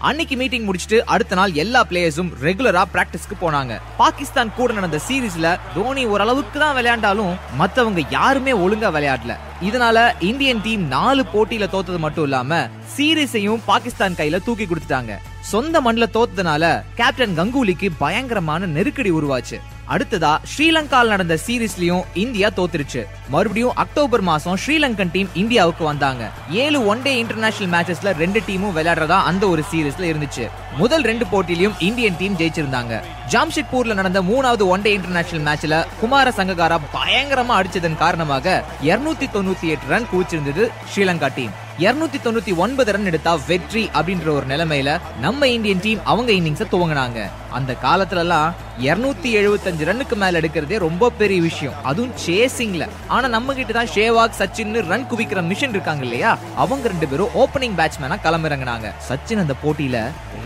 அன்னைக்கு 0.00 0.36
மீட்டிங் 0.36 0.66
முடிச்சுட்டு 0.68 0.98
அடுத்த 1.14 1.34
நாள் 1.34 1.52
எல்லா 1.52 1.80
பிளேயர்ஸும் 1.90 2.30
ரெகுலரா 2.42 2.82
பிராக்டிஸ்க்கு 2.94 3.36
போனாங்க. 3.40 3.80
பாகிஸ்தான் 3.96 4.52
கூட 4.56 4.72
நடந்த 4.72 5.00
சீரீஸ்ல 5.06 5.58
தோனி 5.74 6.04
ஓரளவுக்கு 6.06 6.58
தான் 6.58 6.76
விளையாண்டாலும் 6.78 7.38
மத்தவங்க 7.60 8.02
யாருமே 8.10 8.52
ஒழுங்கா 8.52 8.90
விளையாடல. 8.96 9.34
இதனால 9.68 9.98
இந்தியன் 10.30 10.62
டீம் 10.66 10.84
நாலு 10.88 11.24
போட்டியில 11.34 11.68
தோத்தது 11.74 11.98
மட்டும் 11.98 12.24
இல்லாம 12.24 12.68
சீரீஸையும் 12.96 13.64
பாகிஸ்தான் 13.70 14.18
கையில 14.18 14.42
தூக்கி 14.42 14.66
கொடுத்துட்டாங்க. 14.66 15.14
சொந்த 15.40 15.80
மண்ணில் 15.80 16.14
தோத்ததுனால 16.18 16.82
கேப்டன் 16.94 17.38
கங்குலிக்கு 17.38 17.90
பயங்கரமான 17.98 18.66
நெருக்கடி 18.66 19.10
உருவாச்சு. 19.10 19.58
அடுத்ததா 19.94 20.30
ஸ்ரீலங்காவில் 20.50 21.12
நடந்த 21.12 21.34
சீரீஸ்லயும் 21.46 22.06
இந்தியா 22.22 22.48
தோத்துருச்சு. 22.56 23.02
மறுபடியும் 23.34 23.76
அக்டோபர் 23.82 24.22
மாசம் 24.28 24.56
ஸ்ரீலங்கன் 24.62 25.12
டீம் 25.14 25.28
இந்தியாவுக்கு 25.42 25.84
வந்தாங்க. 25.90 26.22
ஏழு 26.62 26.78
ஒன் 26.92 27.02
டே 27.04 27.12
இன்டர்நேஷனல் 27.22 27.72
மேட்சஸ்ல 27.74 28.12
ரெண்டு 28.22 28.40
டீமும் 28.48 28.74
விளையாடுறதா 28.78 29.18
அந்த 29.30 29.44
ஒரு 29.52 29.64
சீரீஸ்ல 29.70 30.08
இருந்துச்சு. 30.12 30.46
முதல் 30.80 31.06
ரெண்டு 31.10 31.26
போட்டியிலும் 31.32 31.76
இந்தியன் 31.88 32.18
டீம் 32.22 32.38
ஜெயிச்சிருந்தாங்க. 32.40 33.00
ஜாம்ஷெட்பூர்ல 33.34 33.94
நடந்த 34.00 34.22
மூணாவது 34.30 34.66
ஒன் 34.74 34.84
டே 34.86 34.92
இன்டர்நேஷனல் 34.98 35.46
மேட்ச்ல 35.50 35.78
குமார 36.00 36.32
சங்ககாரா 36.40 36.78
பயங்கரமா 36.96 37.54
அடிச்சதன் 37.60 38.02
காரணமாக 38.02 38.56
298 38.90 39.30
தொண்ணூத்தி 39.36 39.68
எட்டு 39.74 39.92
ரன் 39.94 40.10
குவிச்சிருந்தது 40.12 40.66
ஸ்ரீலங்கா 40.90 41.30
டீம். 41.38 41.54
299 41.86 42.20
தொண்ணூத்தி 42.26 42.52
ஒன்பது 42.64 42.92
ரன் 42.94 43.08
எடுத்தா 43.10 43.32
வெற்றி 43.48 43.82
அப்படின்ற 43.98 44.28
ஒரு 44.36 44.46
நிலைமையில 44.52 44.90
நம்ம 45.24 45.48
இந்தியன் 45.56 45.82
டீம் 45.86 46.00
அவங்க 46.12 46.30
இன்னிங்ஸை 46.32 46.66
துவங்கினாங்க. 46.74 47.20
அந்த 47.58 47.74
காலத்துலலாம் 47.82 48.54
இரநூத்தி 48.86 49.30
எழுபத்தஞ்சு 49.40 49.84
ரன்னுக்கு 49.88 50.16
மேல 50.22 50.40
எடுக்கிறதே 50.40 50.76
ரொம்ப 50.86 51.10
பெரிய 51.20 51.40
விஷயம். 51.48 51.76
அதுவும் 51.90 52.14
சேசிங்ல 52.26 52.84
ஆனா 53.14 53.26
நம்ம 53.36 53.54
கிட்ட 53.58 53.72
தான் 53.72 53.92
ஷேவாக் 53.94 54.38
சச்சின் 54.40 54.80
ரன் 54.90 55.08
குவிக்கிற 55.10 55.42
மிஷின் 55.50 55.74
இருக்காங்க 55.76 56.04
இல்லையா? 56.06 56.32
அவங்க 56.62 56.88
ரெண்டு 56.92 57.08
பேரும் 57.10 57.34
ஓப்பனிங் 57.42 57.76
பேட்ஸ்மேனா 57.80 58.18
களமிறங்கினாங்க. 58.26 58.88
சச்சின் 59.08 59.42
அந்த 59.44 59.54
போட்டியில 59.64 59.98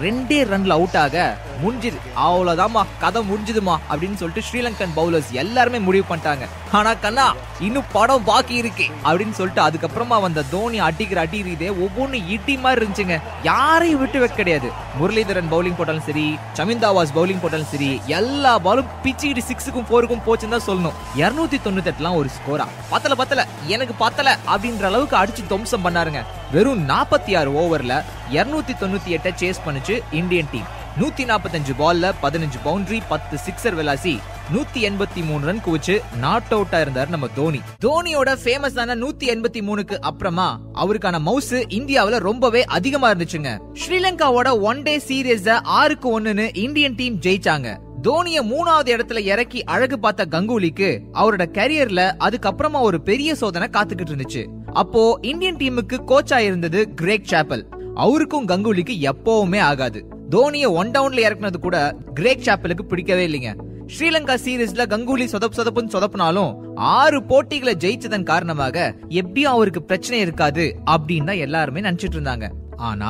ரெண்டே 0.02 0.38
ரன்ல 0.50 0.74
அவுட் 0.78 0.98
ஆக 1.04 1.16
முடிஞ்சுது. 1.62 1.98
அவ்வளவுதாம்மா 2.26 2.82
கதை 3.00 3.20
முடிஞ்சுதுமா 3.30 3.74
அப்படின்னு 3.90 4.18
சொல்லிட்டு 4.20 4.44
ஸ்ரீலங்கன் 4.48 4.94
பவுலர்ஸ் 4.98 5.30
எல்லாருமே 5.42 5.78
முடிவு 5.88 6.04
பண்ணிட்டாங்க. 6.10 6.44
ஆனா 6.78 6.92
கண்ணா 7.04 7.26
இன்னும் 7.66 7.90
படம் 7.96 8.26
பாக்கி 8.30 8.54
இருக்கு 8.62 8.86
அப்படின்னு 9.04 9.36
சொல்லிட்டு 9.40 9.64
அதுக்கப்புறமா 9.66 10.20
வந்த 10.26 10.46
தோனி 10.54 10.80
அடிக்கிற 10.88 11.20
அடி 11.26 11.38
இதே 11.56 11.70
ஒவ்வொன்றும் 11.84 12.28
இட்டி 12.36 12.56
மாதிரி 12.64 12.80
இருந்துச்சுங்க. 12.80 13.18
யாரையும் 13.50 14.00
விட்டு 14.04 14.18
வைக்க 14.18 14.36
கிடையாது. 14.36 14.70
முரளிதரன் 15.00 15.52
பவுலிங் 15.52 15.78
போட்டாலும் 15.80 16.08
சரி 16.08 16.26
சமிந்தாவா 16.58 16.99
வாஸ் 17.00 17.14
பவுலிங் 17.18 17.42
போட்டாலும் 17.42 17.70
சரி 17.74 17.90
எல்லா 18.18 18.54
பாலும் 18.66 18.90
பிச்சுக்கிட்டு 19.04 19.48
சிக்ஸுக்கும் 19.50 19.86
ஃபோருக்கும் 19.90 20.24
போச்சுன்னு 20.26 20.54
தான் 20.56 20.66
சொல்லணும். 20.68 20.98
இரநூத்தி 21.22 21.60
தொண்ணூத்தெட்டுலாம் 21.66 22.18
ஒரு 22.20 22.30
ஸ்கோரா 22.36 22.66
பத்தல 22.92 23.14
பத்தல. 23.20 23.46
எனக்கு 23.74 23.94
பத்தல 24.04 24.36
அப்படின்ற 24.52 24.84
அளவுக்கு 24.90 25.16
அடிச்சு 25.22 25.42
துவம்சம் 25.52 25.84
பண்ணாருங்க. 25.86 26.22
வெறும் 26.54 26.82
நாற்பத்தி 26.90 27.32
ஆறு 27.40 27.50
ஓவர்ல 27.62 27.96
இரநூத்தி 28.36 28.74
தொண்ணூத்தி 28.82 29.10
எட்டை 29.16 29.32
சேஸ் 29.42 29.64
பண்ணுச்சு 29.66 29.96
இந்தியன் 30.20 30.52
டீம் 30.52 30.68
நூத்தி 31.00 31.24
நாற்பத்தஞ்சு 31.30 31.72
பால்ல 31.80 32.06
பதினஞ்சு 32.22 32.58
பவுண்டரி 32.64 32.98
பத்து 33.10 33.36
சிக்ஸர் 33.46 33.76
விளாசி 33.80 34.14
நூத்தி 34.54 34.82
எண்பத்தி 34.82 35.24
மூணு 35.26 35.46
ரன் 35.46 35.60
குவிச்சு 35.66 36.00
நாட் 36.18 36.42
அவுட்டா 36.50 36.80
இருந்தார் 36.80 37.08
நம்ம 37.08 37.26
தோனி. 37.34 37.60
தோனியோட 37.84 38.36
ஃபேமஸான 38.44 38.94
நூத்தி 38.94 39.24
எண்பத்தி 39.24 39.60
மூணுக்கு 39.60 39.98
அப்புறமா 39.98 40.60
அவருக்கான 40.74 41.20
மவுஸ் 41.20 41.54
இந்தியாவுல 41.54 42.18
ரொம்பவே 42.18 42.64
அதிகமா 42.64 43.10
இருந்துச்சுங்க. 43.10 43.58
ஸ்ரீலங்காவோட 43.72 44.60
ஒன் 44.60 44.82
டே 44.82 44.96
சீரீஸ 45.08 45.50
ஆறுக்கு 45.50 46.20
ஒண்ணுன்னு 46.20 46.56
இந்தியன் 46.56 46.94
டீம் 46.94 47.18
ஜெயிச்சாங்க. 47.20 47.76
தோனிய 48.02 48.42
மூணாவது 48.42 48.86
இடத்துல 48.86 49.18
இறக்கி 49.18 49.64
அழகு 49.64 49.98
பார்த்த 49.98 50.26
கங்குலிக்கு 50.30 51.00
அவரோட 51.14 51.46
கரியர்ல 51.52 52.12
அதுக்கப்புறமா 52.18 52.80
ஒரு 52.80 53.02
பெரிய 53.02 53.34
சோதனை 53.34 53.68
காத்துக்கிட்டு 53.72 54.14
இருந்துச்சு. 54.16 54.46
அப்போ 54.72 55.18
இந்தியன் 55.22 55.56
டீமுக்கு 55.56 55.98
கோச்சா 56.06 56.38
இருந்தது 56.38 56.94
கிரேக் 56.94 57.26
சாப்பல். 57.30 57.64
அவருக்கும் 57.94 58.48
கங்குலிக்கு 58.48 59.12
எப்பவுமே 59.12 59.60
ஆகாது. 59.60 60.04
தோனிய 60.30 60.70
ஒன் 60.72 60.90
டவுன்ல 60.90 61.22
இறக்குனது 61.28 61.56
கூட 61.56 61.96
கிரேக் 62.14 62.42
சாப்பலுக்கு 62.44 62.82
பிடிக்கவே 62.82 63.28
இல்லைங்க. 63.28 63.54
ஸ்ரீலங்கா 63.94 64.34
சீரீஸ்ல 64.42 64.82
கங்குலி 64.92 65.24
சொதப்பு 65.32 65.56
சொதப்புன்னு 65.58 65.92
சொதப்புனாலும் 65.94 66.50
ஆறு 66.96 67.18
போட்டிகளை 67.30 67.72
ஜெயிச்சதன் 67.84 68.26
காரணமாக 68.30 68.76
எப்படியும் 69.20 69.54
அவருக்கு 69.54 69.80
பிரச்சனை 69.88 70.18
இருக்காது 70.24 70.64
அப்படின்னு 70.94 71.28
தான் 71.30 71.42
எல்லாருமே 71.46 71.80
நினைச்சிட்டு 71.86 72.16
இருந்தாங்க. 72.18 72.48
ஆனா 72.88 73.08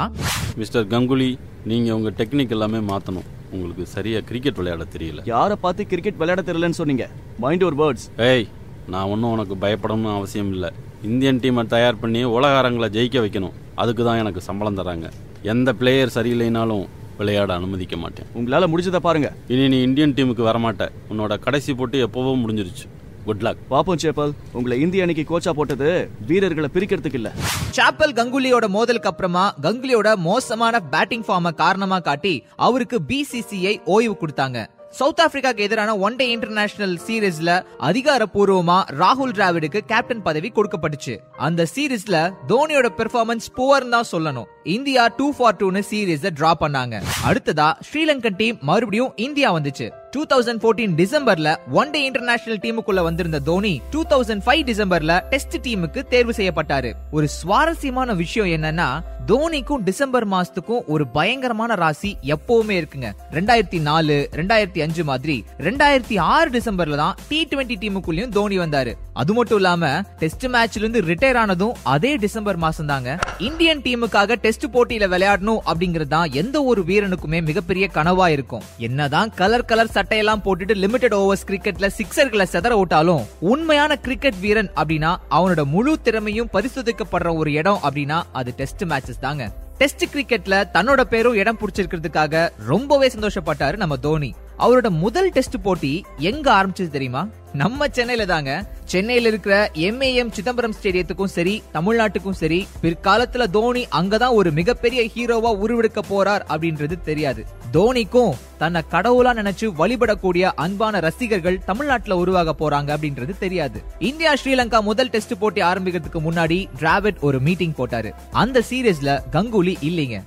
மிஸ்டர் 0.60 0.87
கங்குலி 0.94 1.28
நீங்கள் 1.70 1.96
உங்கள் 1.96 2.16
டெக்னிக் 2.20 2.54
எல்லாமே 2.56 2.80
மாற்றணும் 2.90 3.26
உங்களுக்கு 3.54 3.84
சரியாக 3.94 4.25
கிரிக்கெட் 4.28 4.58
விளையாட 4.60 4.84
தெரியல. 4.94 5.22
யாரை 5.32 5.56
பார்த்து 5.64 5.88
கிரிக்கெட் 5.92 6.20
விளையாட 6.20 6.42
தெரியலன்னு 6.49 6.80
சொன்னீங்க? 6.80 7.06
மைண்ட் 7.44 7.66
ஒரு 7.68 7.78
வேர்ட்ஸ் 7.82 8.06
ஏய் 8.30 8.46
நான் 8.94 9.10
ஒன்றும் 9.14 9.34
உனக்கு 9.37 9.56
பயப்படணும்னு 9.64 10.16
அவசியம் 10.18 10.52
இல்லை. 10.54 10.70
இந்தியன் 11.10 11.42
டீமை 11.42 11.64
தயார் 11.75 12.00
பண்ணி 12.04 12.22
உலகாரங்களை 12.37 12.88
ஜெயிக்க 12.96 13.18
வைக்கணும். 13.26 13.56
அதுக்கு 13.82 14.02
தான் 14.08 14.20
எனக்கு 14.22 14.40
சம்பளம் 14.49 14.80
தராங்க 14.80 15.08
எந்த 15.52 15.68
பிளேயர் 15.80 16.16
சரியில்லைனாலும் 16.16 16.87
விளையாட 17.20 17.54
அனுமதிக்க 17.54 17.96
மாட்டேன். 17.96 18.28
உங்களால 18.38 18.66
முடிஞ்சதை 18.72 19.00
பாருங்க. 19.08 19.28
இனி 19.48 19.68
நீ 19.68 19.78
இந்தியன் 19.82 20.16
டீமுக்கு 20.16 20.44
வரமாட்ட. 20.48 20.88
உன்னோட 21.10 21.38
கடைசி 21.38 21.74
போட்டி 21.74 21.98
எப்போவோ 22.02 22.32
முடிஞ்சிருச்சு. 22.44 22.86
குட் 23.24 23.42
லக் 23.42 23.62
பாப்போம் 23.70 24.00
சேப்பல். 24.02 24.32
உங்களை 24.52 24.80
இந்திய 24.80 25.02
அணிக்கு 25.02 25.24
கோச்சா 25.30 25.50
போட்டது 25.50 25.88
வீரர்களை 26.26 26.68
பிரிக்கிறதுக்கு 26.74 27.18
இல்ல. 27.20 27.32
சாப்பல் 27.76 28.16
கங்குலியோட 28.20 28.66
மோதலுக்கு 28.68 29.08
அப்புறமா 29.08 29.54
கங்குலியோட 29.62 30.14
மோசமான 30.28 30.80
பேட்டிங் 30.80 31.24
ஃபார்ம 31.24 31.54
காரணமா 31.54 31.98
காட்டி 31.98 32.34
அவருக்கு 32.56 33.00
பிசிசிஐ 33.08 33.74
ஓய்வு 33.84 34.16
கொடுத்தாங்க. 34.20 34.66
சவுத் 34.90 35.20
ஆப்பிரிக்காக்கு 35.20 35.56
எதிரான 35.56 35.97
ஒன் 35.97 36.16
டே 36.16 36.30
இன்டர்நேஷனல் 36.30 37.00
சீரீஸ்ல 37.06 37.50
அதிகாரப்பூர்வமா 37.78 38.78
ராகுல் 39.00 39.35
டிராவிடுக்கு 39.35 39.80
கேப்டன் 39.87 40.23
பதவி 40.23 40.52
கொடுக்கப்பட்டுச்சு. 40.54 41.18
அந்த 41.37 41.66
சீரீஸ்ல 41.75 42.32
தோனியோட 42.49 42.88
பெர்ஃபார்மன்ஸ் 42.97 43.47
புவர் 43.56 43.88
தான் 43.88 44.04
சொல்லணும். 44.12 44.44
இந்தியா 44.64 45.06
டூ 45.16 45.32
ஃபார் 45.37 45.56
டூன்னு 45.56 45.82
சீரீஸ் 45.90 46.26
டிரா 46.40 46.52
பண்ணாங்க. 46.61 47.02
அடுத்ததா 47.26 47.73
ஸ்ரீலங்கன் 47.92 48.37
டீம் 48.37 48.59
மறுபடியும் 48.61 49.12
இந்தியா 49.16 49.54
வந்துச்சு. 49.54 49.90
டூ 50.14 50.22
தௌசண்ட் 50.30 50.60
ஃபோர்டீன் 50.62 50.94
டிசம்பர்ல 51.00 51.48
ஒன் 51.80 51.90
டே 51.90 52.04
இன்டர்நேஷனல் 52.04 52.60
டீமுக்குள்ள 52.62 53.02
வந்திருந்த 53.02 53.38
தோனி 53.38 53.80
டூ 53.90 54.00
தௌசண்ட் 54.12 54.42
ஃபைவ் 54.46 54.62
டிசம்பர்ல 54.70 55.20
டெஸ்ட் 55.28 55.56
டீமுக்கு 55.66 56.02
தேர்வு 56.02 56.32
செய்யப்பட்டாரு. 56.36 56.90
ஒரு 57.10 57.28
சுவாரஸ்யமான 57.28 58.14
விஷயம் 58.14 58.50
என்னன்னா 58.56 58.88
தோனிக்கும் 59.26 59.82
டிசம்பர் 59.88 60.26
மாசத்துக்கும் 60.28 60.84
ஒரு 60.86 61.06
பயங்கரமான 61.06 61.74
ராசி 61.74 62.10
எப்பவுமே 62.34 62.74
இருக்குங்க. 62.80 63.08
ரெண்டாயிரத்தி 63.36 63.80
நாலு 63.80 64.28
ரெண்டாயிரத்தி 64.32 64.80
அஞ்சு 64.86 65.04
மாதிரி 65.04 65.44
ரெண்டாயிரத்தி 65.66 66.18
ஆறு 66.18 66.48
டிசம்பர்ல 66.56 66.96
தான் 66.96 67.14
டி 67.28 67.48
டுவெண்டி 67.50 67.76
டீமுக்குள்ளயும் 67.82 68.34
தோனி 68.38 68.58
வந்தாரு. 68.58 68.94
அது 69.12 69.32
மட்டும் 69.32 69.56
இல்லாம 69.56 70.02
டெஸ்ட் 70.18 70.46
மேட்ச்ல 70.46 70.82
இருந்து 70.82 71.00
ரிட்டையர் 71.00 71.36
ஆனதும் 71.36 71.76
அதே 71.82 72.16
டிசம்பர் 72.16 72.56
மாசம் 72.56 72.86
தாங்க 72.86 73.18
இந்தியன் 73.38 73.84
டீமுக்காக 73.86 74.36
டெஸ்ட் 74.46 74.66
போட்டியில 74.74 75.08
விளையாடணும் 75.14 75.62
அப்படிங்கறது 75.70 76.12
தான் 76.16 76.32
எந்த 76.42 76.64
ஒரு 76.64 76.82
வீரனுக்குமே 76.90 77.42
மிகப்பெரிய 77.50 77.88
கனவா 77.94 78.28
இருக்கும். 78.28 78.66
என்னதான் 78.78 79.32
கலர் 79.34 79.64
கலர் 79.64 79.94
சட்டையெல்லாம் 80.00 80.42
போட்டுட்டு 80.45 80.75
லிமிடெட் 80.75 81.14
ஓவர்ஸ் 81.14 81.47
கிரிக்கெட்ல 81.47 81.90
சிக்ஸர்களை 81.99 82.45
செதற 82.52 82.78
விட்டாலும் 82.78 83.26
உண்மையான 83.40 83.97
கிரிக்கெட் 83.97 84.40
வீரன் 84.40 84.71
அப்படின்னா 84.76 85.16
அவனோட 85.30 85.64
முழு 85.64 86.00
திறமையும் 86.02 86.49
பரிசோதிக்கப்படுற 86.52 87.37
ஒரு 87.37 87.52
இடம் 87.52 87.78
அப்படின்னா 87.83 88.23
அது 88.33 88.52
டெஸ்ட் 88.57 88.85
மேட்சஸ் 88.85 89.21
தாங்க. 89.21 89.52
டெஸ்ட் 89.78 90.04
கிரிக்கெட்ல 90.14 90.64
தன்னோட 90.75 91.00
பேரும் 91.00 91.35
இடம் 91.35 91.59
பிடிச்சிருக்கிறதுக்காக 91.59 92.50
ரொம்பவே 92.66 93.09
சந்தோஷப்பட்டாரு 93.09 93.76
நம்ம 93.76 93.97
தோனி. 93.97 94.35
அவரோட 94.60 94.88
முதல் 94.88 95.30
டெஸ்ட் 95.30 95.62
போட்டி 95.62 96.04
எங்க 96.18 96.52
ஆரம்பிச்சது 96.52 96.88
தெரியுமா? 96.88 97.28
நம்ம 97.52 97.88
சென்னையில 97.88 98.26
தாங்க. 98.26 98.70
சென்னையில 98.84 99.28
இருக்கிற 99.28 99.70
எம்ஏஎம் 99.74 100.30
சிதம்பரம் 100.30 100.74
ஸ்டேடியத்துக்கும் 100.82 101.24
சரி 101.24 101.62
தமிழ்நாட்டுக்கும் 101.74 102.30
சரி 102.30 102.68
பிற்காலத்துல 102.82 103.46
தோனி 103.46 103.86
அங்கதான் 103.92 104.32
ஒரு 104.32 104.50
மிகப்பெரிய 104.50 105.02
ஹீரோவா 105.02 105.56
உருவெடுக்க 105.56 106.02
போறார் 106.10 106.42
அப்படின்றது 106.48 107.00
தெரியாது. 107.00 107.46
தோனிக்கும் 107.72 108.32
தன்னை 108.58 108.82
கடவுளா 108.90 109.32
நினைச்சு 109.32 109.72
வழிபடக்கூடிய 109.78 110.42
அன்பான 110.42 111.00
ரசிகர்கள் 111.00 111.64
தமிழ்நாட்டுல 111.64 112.16
உருவாக 112.16 112.54
போறாங்க 112.58 112.96
அப்படின்றது 112.96 113.38
தெரியாது. 113.38 113.82
இந்தியா 113.98 114.34
ஸ்ரீலங்கா 114.44 114.80
முதல் 114.80 115.10
டெஸ்ட் 115.10 115.38
போட்டி 115.38 115.62
ஆரம்பிக்கிறதுக்கு 115.62 116.20
முன்னாடி 116.30 116.66
டிராவிட் 116.78 117.20
ஒரு 117.20 117.40
மீட்டிங் 117.40 117.74
போட்டாரு. 117.74 118.12
அந்த 118.30 118.62
சீரீஸ்ல 118.70 119.22
கங்குலி 119.32 119.74
இல்லைங்க. 119.82 120.22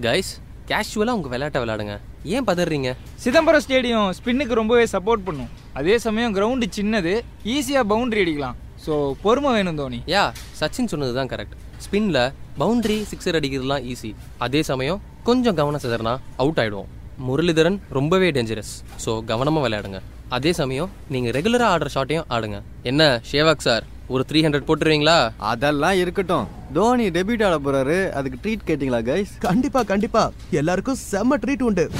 கைஸ் 0.00 0.32
கேஷுவலாக 0.66 1.10
உங்க 1.10 1.28
விளையாட்டை 1.28 1.62
விளையாடுங்க. 1.62 1.98
ஏன் 2.34 2.46
பதறீங்க? 2.48 2.90
சிதம்பரம் 3.22 3.62
ஸ்டேடியம் 3.64 4.08
ஸ்பின்னுக்கு 4.18 4.54
ரொம்பவே 4.60 4.84
சப்போர்ட் 4.94 5.24
பண்ணும். 5.28 5.50
அதே 5.78 5.94
சமயம் 6.04 6.34
கிரவுண்டு 6.36 6.66
சின்னது 6.76 7.12
ஈஸியாக 7.54 7.84
பவுண்டரி 7.92 8.22
அடிக்கலாம். 8.24 8.56
ஸோ 8.84 8.92
பொறுமை 9.24 9.50
வேணும் 9.56 9.78
தோனி. 9.80 9.98
யா 10.14 10.22
சச்சின் 10.60 10.90
சொன்னது 10.92 11.12
தான் 11.18 11.30
கரெக்ட் 11.32 11.56
ஸ்பின்ல 11.84 12.18
பவுண்டரி 12.62 12.98
சிக்ஸர் 13.10 13.38
அடிக்கிறதுலாம் 13.38 13.84
ஈஸி 13.92 14.10
அதே 14.46 14.60
சமயம் 14.70 15.02
கொஞ்சம் 15.28 15.58
கவனம் 15.60 15.82
சிதறனா 15.84 16.14
அவுட் 16.44 16.60
ஆயிடுவோம். 16.62 16.90
முரளிதரன் 17.28 17.78
ரொம்பவே 17.98 18.28
டேஞ்சரஸ் 18.36 18.74
ஸோ 19.04 19.12
கவனமாக 19.30 19.64
விளையாடுங்க. 19.66 20.00
அதே 20.36 20.50
சமயம் 20.58 20.90
நீங்கள் 21.12 21.34
ரெகுலராக 21.36 21.72
ஆடுற 21.74 21.88
ஷாட்டையும் 21.94 22.28
ஆடுங்க. 22.34 22.58
என்ன 22.90 23.20
ஷேவாக் 23.30 23.64
சார் 23.66 23.84
ஒரு 24.14 24.22
த்ரீ 24.28 24.38
ஹண்ட்ரட் 24.44 24.66
போட்டுருவீங்களா? 24.68 25.16
அதெல்லாம் 25.52 25.96
இருக்கட்டும். 26.02 26.46
தோனி 26.76 27.06
டெபியூட் 27.16 27.44
ஆட 27.48 27.56
போறாரு. 27.66 28.10
அதுக்கு 28.10 28.38
ட்ரீட் 28.44 28.66
கேட்டிங்களா 28.68 29.00
கைஸ் 29.10 29.32
கண்டிப்பா 29.38 29.82
கண்டிப்பா. 29.82 30.32
எல்லாருக்கும் 30.50 31.00
செம்ம 31.12 31.38
ட்ரீட் 31.44 31.62
உண்டு. 31.62 31.90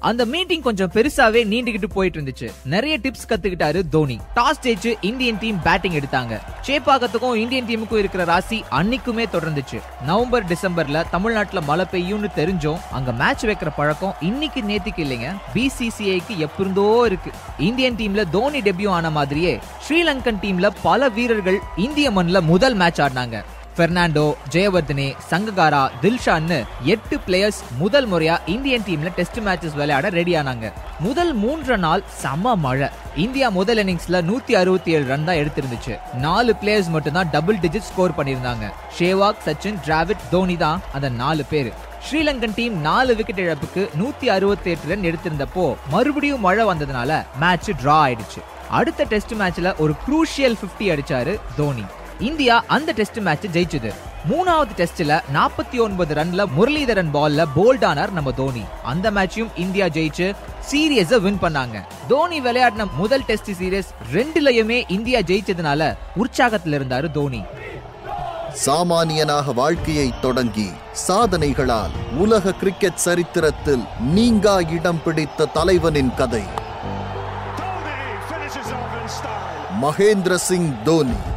அந்த 0.00 0.24
மீட்டிங் 0.24 0.62
கொஞ்சம் 0.62 0.90
பெருசாவே 0.92 1.40
நீண்டுகிட்டு 1.52 1.84
போயிட்டு 1.84 2.20
இருந்துச்சு 2.20 2.52
நிறைய 2.64 2.98
டிப்ஸ் 2.98 3.28
கத்துக்கிட்டாரு 3.28 3.88
தோனி. 3.88 4.20
டாஸ் 4.36 4.60
ஜெயிச்சு 4.62 4.94
இந்தியன் 5.00 5.38
டீம் 5.40 5.62
பேட்டிங் 5.62 5.92
எடுத்தாங்க. 5.92 6.40
சேப்பாக்கத்துக்கும் 6.66 7.34
இந்தியன் 7.34 7.66
டீமுக்கும் 7.66 7.96
இருக்கிற 7.96 8.24
ராசி 8.24 8.64
அன்னைக்குமே 8.70 9.24
தொடர்ந்துச்சு. 9.32 9.82
நவம்பர் 10.04 10.44
டிசம்பர்ல 10.44 11.04
தமிழ்நாட்டுல 11.10 11.60
மழை 11.60 11.86
பெய்யும்னு 11.92 12.30
தெரிஞ்சும். 12.36 12.80
அங்க 12.90 13.12
மேட்ச் 13.12 13.46
வைக்கிற 13.46 13.72
பழக்கம் 13.76 14.16
இன்னைக்கு 14.20 14.60
நேத்திக்கு 14.60 15.04
இல்லைங்க. 15.06 15.34
பிசிசிஐக்கு 15.54 16.46
எப்பிருந்தோ 16.46 17.04
இருக்கு. 17.04 17.30
இந்தியன் 17.58 17.94
டீம்ல 17.94 18.30
தோனி 18.30 18.60
டெபியூ 18.60 18.88
ஆன 18.88 19.10
மாதிரியே 19.10 19.60
ஸ்ரீலங்கன் 19.88 20.42
டீம்ல 20.42 20.70
பல 20.82 21.08
வீரர்கள் 21.08 21.58
இந்திய 21.76 22.10
மண்ல 22.10 22.40
முதல் 22.40 22.74
மேட்ச் 22.74 23.00
ஆடினாங்க. 23.00 23.44
பெர்னாண்டோ 23.80 24.24
ஜெயவர்தனே 24.54 25.08
சங்ககாரா 25.30 25.82
தில்ஷான்னு 26.02 26.58
எட்டு 26.94 27.16
பிளேயர்ஸ் 27.26 27.60
முதல் 27.82 28.08
முறையா 28.12 28.36
இந்தியன் 28.54 28.86
டீம்ல 28.88 29.10
டெஸ்ட் 29.18 29.40
மேட்சஸ் 29.46 29.76
விளையாட 29.80 30.08
ரெடி 30.18 30.34
ஆனாங்க. 30.40 30.72
முதல் 31.06 31.32
மூன்று 31.42 31.76
நாள் 31.84 32.02
சம 32.22 32.54
மழை. 32.64 32.88
இந்தியா 33.24 33.48
முதல் 33.58 33.80
இன்னிங்ஸ்ல 33.82 34.18
நூத்தி 34.30 34.52
அறுபத்தி 34.62 34.90
ஏழு 34.96 35.06
ரன் 35.12 35.24
தான் 35.28 35.40
எடுத்திருந்துச்சு. 35.42 35.94
நாலு 36.24 36.54
பிளேயர்ஸ் 36.62 36.90
மட்டும் 36.94 37.16
தான் 37.18 37.30
டபுள் 37.36 37.60
டிஜிட் 37.64 37.88
ஸ்கோர் 37.90 38.16
பண்ணியிருந்தாங்க. 38.18 38.66
ஷேவாக் 38.98 39.44
சச்சின் 39.46 39.78
டிராவிட் 39.86 40.26
தோனி 40.34 40.56
தான் 40.64 40.82
அந்த 40.92 41.08
நாலு 41.22 41.44
பேர். 41.52 41.70
ஸ்ரீலங்கன் 42.08 42.56
டீம் 42.58 42.76
நாலு 42.88 43.14
விக்கெட் 43.16 43.42
இழப்புக்கு 43.46 43.84
நூத்தி 44.00 44.28
அறுபத்தி 44.36 44.70
எட்டு 44.70 44.90
ரன் 44.92 45.08
எடுத்திருந்தப்போ 45.10 45.66
மறுபடியும் 45.94 46.44
மழை 46.48 46.66
வந்ததுனால 46.72 47.22
மேட்ச் 47.44 47.70
டிரா 47.82 47.96
ஆயிடுச்சு. 48.06 48.42
அடுத்த 48.78 49.06
டெஸ்ட் 49.14 49.34
மேட்ச்ல 49.40 49.78
ஒரு 49.84 49.94
குரூஷியல் 50.04 50.58
50 50.64 50.92
அடிச்சாரு 50.94 51.34
தோனி. 51.56 51.84
இந்தியா 52.20 52.64
அந்த 52.66 52.92
டெஸ்ட் 52.92 53.18
மேட்ச் 53.18 53.46
ஜெயிச்சது. 53.52 53.94
மூணாவது 54.28 54.68
டெஸ்ட்ல 54.76 55.20
நாற்பத்தி 55.34 55.80
ஒன்பது 55.80 56.14
ரன்ல 56.14 56.44
முரளிதரன் 56.58 57.10
பால்ல 57.14 57.44
போல்ட் 57.56 57.84
ஆனார் 57.84 58.12
நம்ம 58.12 58.32
தோனி. 58.32 58.64
அந்த 58.82 59.10
மேட்சையும் 59.10 59.50
இந்தியா 59.56 59.86
ஜெயிச்சு 59.86 60.34
சீரியஸ 60.72 61.20
வின் 61.20 61.38
பண்ணாங்க. 61.42 61.84
தோனி 62.08 62.40
விளையாடின 62.40 62.86
முதல் 62.96 63.22
டெஸ்ட் 63.22 63.50
சீரியஸ் 63.50 63.90
ரெண்டுலயுமே 64.12 64.84
இந்தியா 64.88 65.18
ஜெயிச்சதுனால 65.18 65.96
உற்சாகத்துல 66.16 66.78
இருந்தாரு 66.80 67.10
தோனி. 67.10 67.42
சாமானியனாக 68.66 69.54
வாழ்க்கையை 69.54 70.14
தொடங்கி 70.20 70.70
சாதனைகளால் 71.08 71.94
உலக 72.16 72.52
கிரிக்கெட் 72.52 72.94
சரித்திரத்தில் 72.94 73.84
நீங்கா 74.00 74.60
இடம் 74.60 75.02
பிடித்த 75.02 75.44
தலைவனின் 75.44 76.14
கதை. 76.14 76.42
Finishes 78.30 78.70
off 78.78 78.94
in 79.00 79.08
style. 79.18 79.58
Mahendra 79.82 80.34
Singh 80.34 80.82
Dhoni. 80.82 81.29